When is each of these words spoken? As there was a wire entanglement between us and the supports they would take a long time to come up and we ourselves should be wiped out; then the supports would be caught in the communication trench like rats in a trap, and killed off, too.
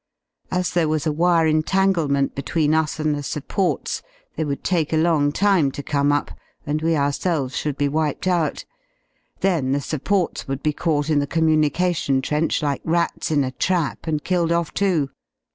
As 0.49 0.71
there 0.71 0.89
was 0.89 1.05
a 1.05 1.11
wire 1.11 1.45
entanglement 1.45 2.33
between 2.33 2.73
us 2.73 2.99
and 2.99 3.13
the 3.13 3.21
supports 3.21 4.01
they 4.35 4.43
would 4.43 4.63
take 4.63 4.91
a 4.91 4.97
long 4.97 5.31
time 5.31 5.71
to 5.73 5.83
come 5.83 6.11
up 6.11 6.31
and 6.65 6.81
we 6.81 6.95
ourselves 6.97 7.55
should 7.55 7.77
be 7.77 7.87
wiped 7.87 8.25
out; 8.25 8.65
then 9.41 9.73
the 9.73 9.79
supports 9.79 10.47
would 10.47 10.63
be 10.63 10.73
caught 10.73 11.11
in 11.11 11.19
the 11.19 11.27
communication 11.27 12.19
trench 12.23 12.63
like 12.63 12.81
rats 12.83 13.29
in 13.29 13.43
a 13.43 13.51
trap, 13.51 14.07
and 14.07 14.23
killed 14.23 14.51
off, 14.51 14.73
too. 14.73 15.11